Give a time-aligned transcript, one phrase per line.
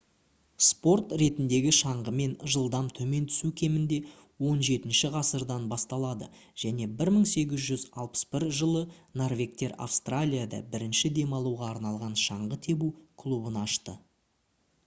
[0.67, 3.99] спорт ретіндегі шаңғымен жылдам төмен түсу кемінде
[4.45, 6.29] 17-ші ғасырдан басталады
[6.65, 8.83] және 1861 жылы
[9.23, 12.91] норвегтер австралияда бірінші демалуға арналған шаңғы тебу
[13.25, 13.99] клубын ашты